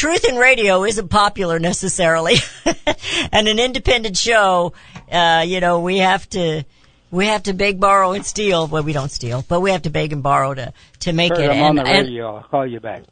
[0.03, 2.35] truth in radio isn't popular necessarily.
[3.31, 4.73] and an independent show,
[5.09, 6.65] uh, you know, we have to,
[7.09, 8.67] we have to beg, borrow, and steal.
[8.67, 11.45] Well, we don't steal, but we have to beg and borrow to, to make Kurt,
[11.45, 11.51] it.
[11.51, 12.35] I'm and, on the radio.
[12.35, 13.03] I'll call you back.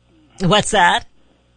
[0.41, 1.05] What's that?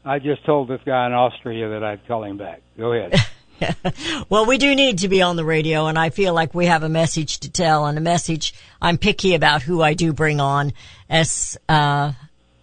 [0.05, 2.63] I just told this guy in Austria that I'd call him back.
[2.79, 3.17] Go ahead.
[4.29, 6.85] well, we do need to be on the radio, and I feel like we have
[6.85, 8.55] a message to tell, and a message.
[8.81, 10.75] I'm picky about who I do bring on
[11.11, 12.13] as uh,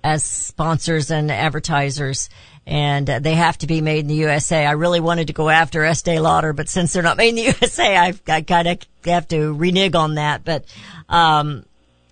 [0.04, 2.30] as sponsors and advertisers,
[2.66, 4.66] and uh, they have to be made in the USA.
[4.66, 7.42] I really wanted to go after Estee Lauder, but since they're not made in the
[7.62, 10.44] USA, I've, I kind of have to renege on that.
[10.44, 10.66] But
[11.10, 11.66] um,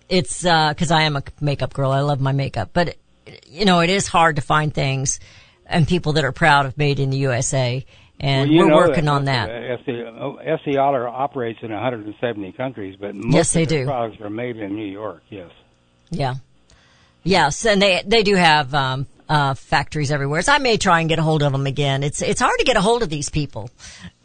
[0.08, 1.92] it's because uh, I am a makeup girl.
[1.92, 2.96] I love my makeup, but
[3.46, 5.20] you know, it is hard to find things
[5.66, 7.84] and people that are proud of made in the USA.
[8.18, 9.48] And well, we're working that, on that.
[9.48, 13.86] Estee Lauder operates in 170 countries, but most yes, they of their do.
[13.86, 15.22] products are made in New York.
[15.30, 15.50] Yes.
[16.10, 16.34] Yeah.
[17.22, 20.42] Yes, and they they do have um, uh, factories everywhere.
[20.42, 22.02] So I may try and get a hold of them again.
[22.02, 23.70] It's it's hard to get a hold of these people.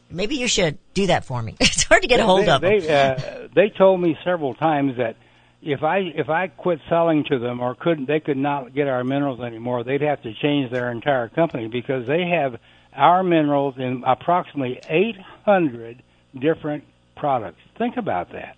[0.10, 1.56] Maybe you should do that for me.
[1.62, 3.18] It's hard to get a hold they, of they, them.
[3.20, 5.16] Uh, they told me several times that
[5.62, 9.04] if I if I quit selling to them or couldn't they could not get our
[9.04, 12.60] minerals anymore, they'd have to change their entire company because they have
[12.94, 16.02] our minerals in approximately 800
[16.40, 16.84] different
[17.16, 17.60] products.
[17.78, 18.58] Think about that.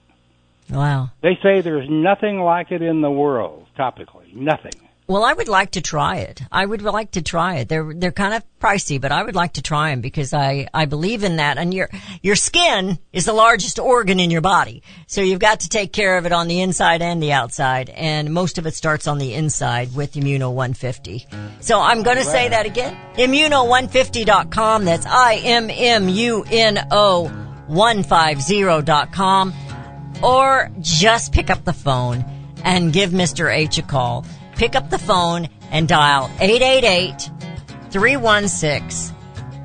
[0.70, 1.10] Wow.
[1.22, 4.87] They say there's nothing like it in the world topically, nothing.
[5.10, 6.42] Well, I would like to try it.
[6.52, 7.70] I would like to try it.
[7.70, 10.84] They're they're kind of pricey, but I would like to try them because I I
[10.84, 11.58] believe in that.
[11.58, 11.90] And your
[12.22, 16.18] your skin is the largest organ in your body, so you've got to take care
[16.18, 17.90] of it on the inside and the outside.
[17.90, 21.26] And most of it starts on the inside with Immuno 150.
[21.62, 22.98] So I'm going to say that again.
[23.16, 24.84] Immuno150.com.
[24.84, 27.32] That's I M M U N O
[27.70, 29.54] 150.com.
[30.22, 32.26] Or just pick up the phone
[32.66, 33.54] and give Mr.
[33.54, 34.26] H a call
[34.58, 37.30] pick up the phone and dial 888
[37.92, 39.16] 316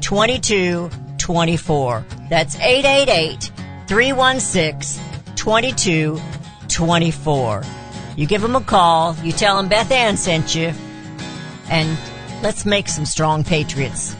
[0.00, 2.04] 2224.
[2.28, 3.50] That's 888
[3.88, 5.02] 316
[5.36, 7.62] 2224.
[8.14, 10.74] You give them a call, you tell them Beth Ann sent you,
[11.70, 11.98] and
[12.42, 14.14] let's make some strong patriots.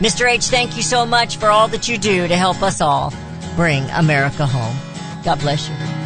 [0.00, 0.28] Mr.
[0.28, 3.14] H, thank you so much for all that you do to help us all
[3.54, 4.76] bring America home.
[5.24, 6.05] God bless you.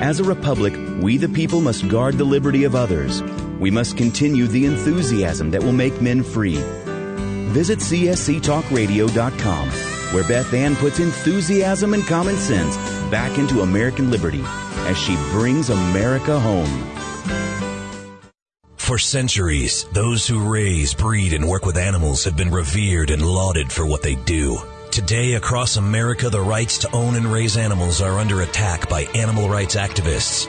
[0.00, 3.22] As a republic, we the people must guard the liberty of others.
[3.58, 6.58] We must continue the enthusiasm that will make men free.
[7.48, 9.68] Visit csctalkradio.com,
[10.14, 12.76] where Beth Ann puts enthusiasm and common sense
[13.10, 14.42] back into American liberty
[14.86, 16.92] as she brings America home.
[18.76, 23.72] For centuries, those who raise, breed, and work with animals have been revered and lauded
[23.72, 24.58] for what they do.
[24.96, 29.46] Today, across America, the rights to own and raise animals are under attack by animal
[29.46, 30.48] rights activists